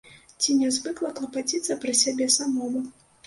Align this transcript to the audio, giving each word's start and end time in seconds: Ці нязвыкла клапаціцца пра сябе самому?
Ці 0.43 0.53
нязвыкла 0.61 1.11
клапаціцца 1.19 1.77
пра 1.83 1.93
сябе 2.01 2.31
самому? 2.39 2.85